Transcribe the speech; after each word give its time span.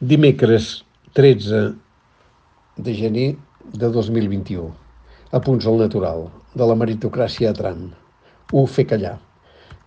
Dimecres 0.00 0.84
13 1.12 1.74
de 2.78 2.92
gener 2.94 3.34
de 3.74 3.88
2021. 3.90 4.70
Apunts 5.34 5.66
al 5.66 5.80
natural, 5.80 6.28
de 6.54 6.68
la 6.70 6.76
meritocràcia 6.78 7.50
a 7.50 7.56
Trump. 7.58 7.96
Ho 8.54 8.62
fer 8.70 8.84
callar. 8.92 9.16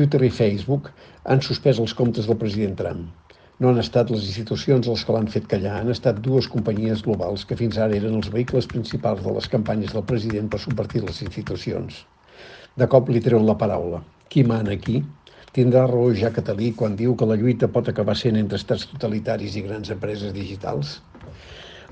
Twitter 0.00 0.22
i 0.24 0.30
Facebook 0.32 0.88
han 1.28 1.44
suspès 1.44 1.76
els 1.84 1.92
comptes 1.92 2.24
del 2.24 2.40
president 2.40 2.72
Trump. 2.80 3.04
No 3.60 3.68
han 3.68 3.82
estat 3.84 4.08
les 4.08 4.24
institucions 4.24 4.88
les 4.88 5.04
que 5.04 5.12
l'han 5.12 5.28
fet 5.28 5.44
callar, 5.52 5.76
han 5.82 5.92
estat 5.92 6.24
dues 6.24 6.48
companyies 6.48 7.04
globals 7.04 7.44
que 7.44 7.60
fins 7.60 7.76
ara 7.76 8.00
eren 8.00 8.16
els 8.16 8.32
vehicles 8.32 8.72
principals 8.72 9.20
de 9.26 9.36
les 9.36 9.52
campanyes 9.56 9.92
del 9.92 10.08
president 10.08 10.48
per 10.48 10.62
subvertir 10.64 11.04
les 11.04 11.20
institucions. 11.28 12.00
De 12.80 12.88
cop 12.88 13.12
li 13.12 13.20
treuen 13.20 13.44
la 13.44 13.60
paraula. 13.60 14.00
Qui 14.32 14.40
mana 14.40 14.72
aquí? 14.72 15.02
Tindrà 15.58 15.88
raó 15.90 16.12
ja 16.14 16.28
Catalí 16.30 16.68
quan 16.80 16.92
diu 16.98 17.16
que 17.18 17.26
la 17.26 17.36
lluita 17.38 17.66
pot 17.74 17.88
acabar 17.90 18.14
sent 18.18 18.36
entre 18.38 18.58
estats 18.60 18.84
totalitaris 18.92 19.56
i 19.58 19.64
grans 19.64 19.90
empreses 19.90 20.30
digitals? 20.36 20.92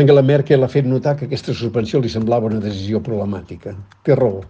Angela 0.00 0.22
Merkel 0.24 0.64
ha 0.64 0.70
fet 0.74 0.88
notar 0.88 1.12
que 1.18 1.28
aquesta 1.28 1.52
suspensió 1.58 2.00
li 2.00 2.08
semblava 2.14 2.48
una 2.48 2.62
decisió 2.64 3.02
problemàtica. 3.10 3.74
Té 4.06 4.16
raó. 4.16 4.40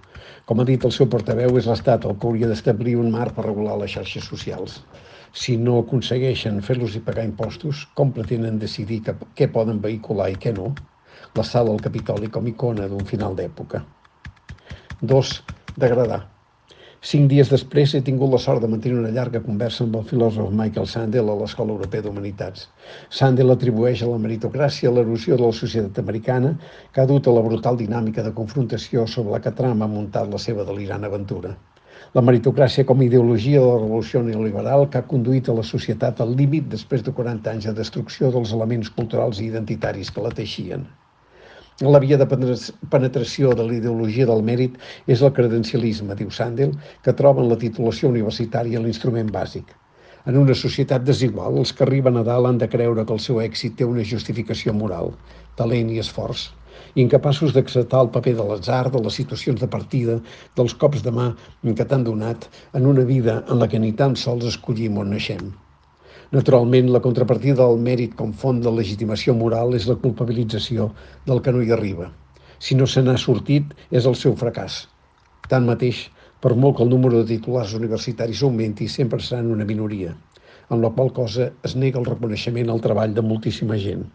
Com 0.47 0.63
ha 0.63 0.69
dit 0.71 0.87
el 0.87 0.95
seu 0.95 1.11
portaveu, 1.11 1.59
és 1.59 1.67
l'Estat 1.67 2.07
el 2.07 2.17
que 2.21 2.31
hauria 2.31 2.53
d'establir 2.53 2.95
un 3.03 3.11
marc 3.17 3.35
per 3.35 3.49
regular 3.49 3.81
les 3.83 3.99
xarxes 3.99 4.31
socials. 4.31 4.79
Si 5.33 5.59
no 5.59 5.81
aconsegueixen 5.83 6.63
fer-los 6.71 6.95
i 6.95 7.05
pagar 7.11 7.27
impostos, 7.27 7.85
com 7.99 8.15
pretenen 8.15 8.63
decidir 8.63 9.03
que, 9.09 9.19
què 9.35 9.51
poden 9.51 9.83
vehicular 9.83 10.31
i 10.31 10.39
què 10.45 10.55
no? 10.55 10.77
La 11.35 11.51
sala 11.55 11.75
al 11.75 11.83
Capitoli 11.83 12.31
com 12.31 12.47
icona 12.47 12.87
d'un 12.87 13.09
final 13.15 13.35
d'època. 13.35 13.89
2. 15.03 15.41
Degradar. 15.87 16.29
Cinc 17.09 17.31
dies 17.33 17.49
després 17.49 17.95
he 17.97 18.01
tingut 18.07 18.29
la 18.33 18.39
sort 18.45 18.61
de 18.61 18.69
mantenir 18.69 18.99
una 19.03 19.11
llarga 19.17 19.41
conversa 19.45 19.87
amb 19.87 19.95
el 19.97 20.03
filòsof 20.09 20.51
Michael 20.59 20.89
Sandel 20.95 21.31
a 21.33 21.37
l'Escola 21.43 21.73
Europea 21.75 22.05
d'Humanitats. 22.05 22.67
Sandel 23.21 23.55
atribueix 23.55 24.03
a 24.05 24.09
la 24.11 24.19
meritocràcia 24.25 24.93
l'erosió 24.93 25.39
de 25.41 25.47
la 25.47 25.57
societat 25.61 26.03
americana 26.05 26.53
que 26.93 27.01
ha 27.01 27.09
dut 27.09 27.25
a 27.25 27.35
la 27.39 27.47
brutal 27.49 27.81
dinàmica 27.81 28.27
de 28.29 28.35
confrontació 28.43 29.07
sobre 29.15 29.33
la 29.33 29.41
que 29.41 29.55
Trump 29.63 29.81
ha 29.81 29.91
muntat 29.97 30.29
la 30.29 30.45
seva 30.45 30.69
delirant 30.69 31.09
aventura. 31.09 31.57
La 32.19 32.27
meritocràcia 32.29 32.85
com 32.85 33.01
a 33.01 33.09
ideologia 33.09 33.65
de 33.65 33.73
la 33.73 33.81
revolució 33.81 34.21
neoliberal 34.29 34.89
que 34.93 35.01
ha 35.01 35.11
conduït 35.17 35.49
a 35.49 35.57
la 35.57 35.69
societat 35.73 36.21
al 36.21 36.37
límit 36.37 36.69
després 36.69 37.07
de 37.07 37.17
40 37.17 37.57
anys 37.57 37.71
de 37.71 37.79
destrucció 37.81 38.29
dels 38.37 38.53
elements 38.61 38.93
culturals 39.01 39.41
i 39.41 39.49
identitaris 39.49 40.13
que 40.13 40.29
la 40.29 40.37
teixien. 40.43 40.85
La 41.89 41.99
via 41.99 42.19
de 42.21 42.27
penetració 42.29 43.55
de 43.57 43.65
la 43.65 43.73
ideologia 43.73 44.27
del 44.29 44.43
mèrit 44.45 44.75
és 45.15 45.23
el 45.25 45.31
credencialisme, 45.37 46.17
diu 46.19 46.29
Sandel, 46.39 46.75
que 47.07 47.15
troba 47.21 47.41
en 47.41 47.49
la 47.49 47.57
titulació 47.63 48.11
universitària 48.11 48.83
l'instrument 48.83 49.31
bàsic. 49.33 49.71
En 50.29 50.37
una 50.37 50.57
societat 50.63 51.07
desigual, 51.07 51.57
els 51.63 51.73
que 51.73 51.87
arriben 51.87 52.21
a 52.21 52.25
dalt 52.27 52.51
han 52.51 52.61
de 52.61 52.69
creure 52.75 53.07
que 53.07 53.17
el 53.17 53.23
seu 53.27 53.41
èxit 53.41 53.79
té 53.79 53.89
una 53.89 54.05
justificació 54.11 54.77
moral, 54.77 55.15
talent 55.63 55.89
i 55.95 55.97
esforç, 56.05 56.51
incapaços 57.07 57.57
d'acceptar 57.57 58.05
el 58.05 58.13
paper 58.19 58.37
de 58.43 58.49
l'atzar, 58.51 58.83
de 58.93 59.01
les 59.07 59.17
situacions 59.23 59.65
de 59.65 59.73
partida, 59.79 60.21
dels 60.61 60.77
cops 60.85 61.01
de 61.09 61.17
mà 61.23 61.31
que 61.65 61.89
t'han 61.89 62.05
donat 62.05 62.45
en 62.77 62.93
una 62.93 63.09
vida 63.15 63.41
en 63.49 63.65
la 63.65 63.73
que 63.73 63.81
ni 63.81 63.97
tan 64.05 64.21
sols 64.27 64.53
escollim 64.53 65.01
on 65.01 65.17
naixem. 65.17 65.49
Naturalment, 66.35 66.89
la 66.95 67.01
contrapartida 67.03 67.57
del 67.61 67.81
mèrit 67.85 68.13
com 68.19 68.31
font 68.41 68.61
de 68.63 68.71
legitimació 68.75 69.33
moral 69.39 69.73
és 69.79 69.89
la 69.91 69.97
culpabilització 70.03 70.87
del 71.27 71.41
que 71.47 71.55
no 71.57 71.63
hi 71.65 71.73
arriba. 71.75 72.07
Si 72.67 72.77
no 72.79 72.87
se 72.93 73.03
n'ha 73.03 73.17
sortit, 73.19 73.73
és 73.91 74.07
el 74.07 74.15
seu 74.21 74.37
fracàs. 74.43 74.77
Tanmateix, 75.51 76.05
per 76.45 76.55
molt 76.55 76.77
que 76.79 76.87
el 76.87 76.95
número 76.95 77.19
de 77.19 77.29
titulars 77.33 77.75
universitaris 77.81 78.45
augmenti, 78.47 78.87
sempre 78.87 79.19
seran 79.27 79.51
una 79.57 79.67
minoria, 79.73 80.15
en 80.71 80.87
la 80.87 80.95
qual 80.95 81.11
cosa 81.19 81.51
es 81.67 81.75
nega 81.75 81.99
el 81.99 82.07
reconeixement 82.13 82.71
al 82.71 82.87
treball 82.87 83.19
de 83.19 83.27
moltíssima 83.33 83.83
gent. 83.89 84.07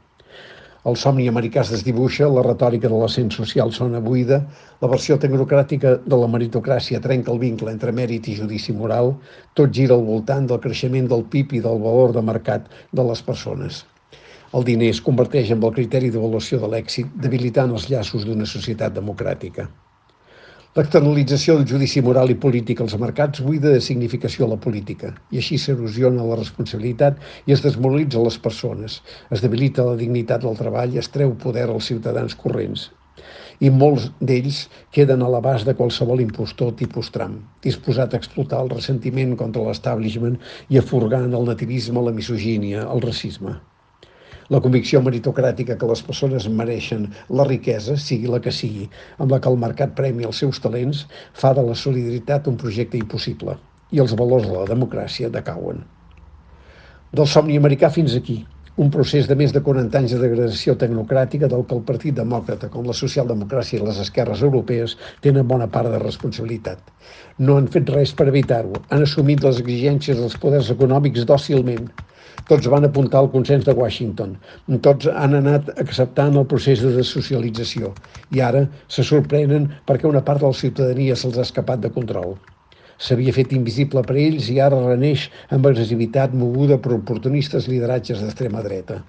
El 0.90 0.98
somni 1.02 1.24
americà 1.30 1.64
es 1.64 1.72
desdibuixa, 1.74 2.28
la 2.30 2.44
retòrica 2.46 2.90
de 2.92 2.98
l'ascens 3.02 3.38
social 3.40 3.72
sona 3.74 4.02
buida, 4.08 4.38
la 4.84 4.90
versió 4.92 5.16
tecnocràtica 5.24 5.96
de 6.14 6.20
la 6.24 6.28
meritocràcia 6.34 7.02
trenca 7.06 7.34
el 7.34 7.42
vincle 7.42 7.74
entre 7.74 7.94
mèrit 8.00 8.30
i 8.30 8.36
judici 8.38 8.76
moral, 8.82 9.10
tot 9.58 9.74
gira 9.78 9.98
al 9.98 10.06
voltant 10.10 10.46
del 10.52 10.62
creixement 10.68 11.10
del 11.10 11.26
PIB 11.34 11.58
i 11.58 11.64
del 11.66 11.82
valor 11.88 12.14
de 12.14 12.24
mercat 12.30 12.70
de 13.00 13.08
les 13.10 13.26
persones. 13.32 13.82
El 14.54 14.68
diner 14.70 14.92
es 14.94 15.02
converteix 15.08 15.50
en 15.56 15.66
el 15.66 15.74
criteri 15.80 16.14
d'avaluació 16.14 16.62
de 16.62 16.70
l'èxit, 16.76 17.10
debilitant 17.26 17.74
els 17.74 17.90
llaços 17.90 18.30
d'una 18.30 18.46
societat 18.54 18.94
democràtica. 18.94 19.66
L'externalització 20.78 21.54
del 21.56 21.68
judici 21.72 22.02
moral 22.04 22.32
i 22.34 22.36
polític 22.46 22.82
als 22.84 22.94
mercats 23.00 23.40
buida 23.44 23.70
de 23.72 23.84
significació 23.84 24.44
a 24.44 24.50
la 24.54 24.58
política 24.64 25.12
i 25.32 25.38
així 25.42 25.56
s'erosiona 25.64 26.24
la 26.30 26.36
responsabilitat 26.36 27.22
i 27.48 27.54
es 27.56 27.62
desmoralitza 27.64 28.24
les 28.26 28.36
persones, 28.48 28.98
es 29.32 29.44
debilita 29.46 29.86
la 29.88 29.94
dignitat 30.02 30.44
del 30.44 30.58
treball 30.60 30.92
i 30.92 31.00
es 31.00 31.08
treu 31.14 31.32
poder 31.44 31.64
als 31.70 31.88
ciutadans 31.92 32.36
corrents. 32.42 32.84
I 33.64 33.72
molts 33.72 34.10
d'ells 34.20 34.58
queden 34.98 35.24
a 35.24 35.30
l'abast 35.32 35.70
de 35.70 35.78
qualsevol 35.80 36.24
impostor 36.26 36.74
tipus 36.82 37.14
Trump, 37.16 37.38
disposat 37.64 38.12
a 38.12 38.20
explotar 38.20 38.60
el 38.66 38.74
ressentiment 38.76 39.32
contra 39.44 39.64
l'establishment 39.64 40.36
i 40.68 40.82
a 40.82 40.84
furgar 40.92 41.24
en 41.30 41.40
el 41.40 41.48
nativisme, 41.54 42.04
la 42.04 42.16
misogínia, 42.20 42.84
el 42.84 43.06
racisme. 43.08 43.56
La 44.54 44.60
convicció 44.62 45.00
meritocràtica 45.02 45.74
que 45.82 45.88
les 45.90 46.02
persones 46.06 46.46
mereixen 46.60 47.08
la 47.40 47.48
riquesa, 47.48 47.96
sigui 47.98 48.30
la 48.30 48.40
que 48.46 48.54
sigui, 48.54 48.86
amb 49.18 49.32
la 49.34 49.40
que 49.42 49.50
el 49.50 49.58
mercat 49.58 49.96
premi 49.98 50.28
els 50.30 50.42
seus 50.44 50.62
talents, 50.62 51.06
fa 51.34 51.54
de 51.58 51.64
la 51.66 51.78
solidaritat 51.84 52.50
un 52.52 52.60
projecte 52.62 53.00
impossible 53.02 53.58
i 53.92 54.02
els 54.04 54.14
valors 54.20 54.46
de 54.46 54.54
la 54.54 54.68
democràcia 54.70 55.32
decauen. 55.34 55.82
Del 57.16 57.32
somni 57.32 57.58
americà 57.58 57.90
fins 57.90 58.14
aquí, 58.20 58.44
un 58.84 58.90
procés 58.92 59.28
de 59.30 59.36
més 59.40 59.54
de 59.56 59.62
40 59.66 59.98
anys 59.98 60.14
de 60.14 60.22
degradació 60.22 60.74
tecnocràtica 60.78 61.48
del 61.52 61.62
que 61.66 61.78
el 61.78 61.84
Partit 61.90 62.18
Demòcrata, 62.18 62.68
com 62.70 62.86
la 62.86 62.96
socialdemocràcia 63.02 63.80
i 63.80 63.86
les 63.86 64.02
esquerres 64.04 64.42
europees, 64.44 64.98
tenen 65.26 65.48
bona 65.48 65.70
part 65.72 65.90
de 65.94 66.02
responsabilitat. 66.02 66.82
No 67.40 67.56
han 67.58 67.70
fet 67.72 67.90
res 67.96 68.12
per 68.14 68.28
evitar-ho, 68.30 68.84
han 68.92 69.06
assumit 69.08 69.46
les 69.48 69.62
exigències 69.64 70.20
dels 70.20 70.36
poders 70.42 70.74
econòmics 70.76 71.24
dòcilment, 71.30 71.88
tots 72.52 72.68
van 72.74 72.88
apuntar 72.88 73.22
al 73.22 73.30
consens 73.34 73.66
de 73.68 73.74
Washington. 73.78 74.36
Tots 74.88 75.08
han 75.12 75.38
anat 75.40 75.72
acceptant 75.82 76.38
el 76.42 76.46
procés 76.52 76.84
de 76.86 76.92
desocialització 76.98 77.94
i 78.36 78.44
ara 78.50 78.66
se 78.98 79.06
sorprenen 79.08 79.70
perquè 79.90 80.10
una 80.10 80.24
part 80.28 80.44
de 80.44 80.52
la 80.52 80.60
ciutadania 80.64 81.16
se'ls 81.22 81.40
ha 81.40 81.48
escapat 81.48 81.82
de 81.86 81.94
control. 81.98 82.36
S'havia 83.06 83.34
fet 83.36 83.52
invisible 83.56 84.06
per 84.08 84.16
ells 84.22 84.48
i 84.54 84.62
ara 84.64 84.80
reneix 84.86 85.28
amb 85.58 85.68
agressivitat 85.68 86.38
moguda 86.44 86.78
per 86.84 86.94
oportunistes 86.98 87.68
lideratges 87.72 88.22
d'extrema 88.24 88.64
dreta. 88.68 89.02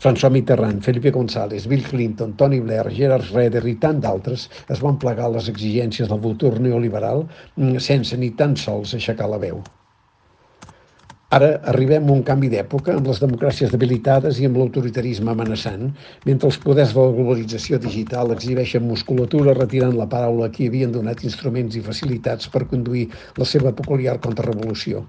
François 0.00 0.32
Mitterrand, 0.32 0.80
Felipe 0.82 1.10
González, 1.12 1.66
Bill 1.68 1.84
Clinton, 1.84 2.32
Tony 2.40 2.60
Blair, 2.64 2.88
Gerard 2.96 3.26
Schroeder 3.28 3.62
i 3.68 3.74
tant 3.82 4.00
d'altres 4.00 4.46
es 4.76 4.80
van 4.80 4.96
plegar 5.02 5.28
les 5.34 5.50
exigències 5.52 6.08
del 6.08 6.22
futur 6.24 6.54
neoliberal 6.58 7.26
mm, 7.26 7.76
sense 7.90 8.16
ni 8.16 8.32
tan 8.40 8.56
sols 8.56 8.96
aixecar 8.96 9.28
la 9.28 9.42
veu. 9.44 9.60
Ara 11.36 11.48
arribem 11.70 12.08
a 12.08 12.14
un 12.18 12.22
canvi 12.26 12.48
d'època 12.50 12.96
amb 12.98 13.06
les 13.06 13.20
democràcies 13.22 13.70
debilitades 13.70 14.38
i 14.42 14.46
amb 14.48 14.56
l'autoritarisme 14.58 15.30
amenaçant, 15.30 15.84
mentre 16.26 16.48
els 16.48 16.56
poders 16.64 16.94
de 16.96 17.04
la 17.04 17.12
globalització 17.18 17.78
digital 17.84 18.32
exhibeixen 18.34 18.82
musculatura 18.82 19.54
retirant 19.58 19.94
la 19.98 20.08
paraula 20.14 20.48
a 20.48 20.52
qui 20.56 20.66
havien 20.66 20.90
donat 20.96 21.22
instruments 21.28 21.76
i 21.78 21.84
facilitats 21.86 22.50
per 22.50 22.64
conduir 22.72 23.04
la 23.38 23.46
seva 23.46 23.70
peculiar 23.82 24.16
contrarrevolució. 24.24 25.04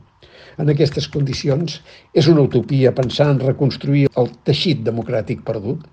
En 0.61 0.69
aquestes 0.69 1.09
condicions, 1.09 1.79
és 2.13 2.29
una 2.29 2.45
utopia 2.45 2.93
pensar 3.01 3.31
en 3.33 3.41
reconstruir 3.41 4.05
el 4.21 4.29
teixit 4.45 4.85
democràtic 4.91 5.41
perdut? 5.49 5.89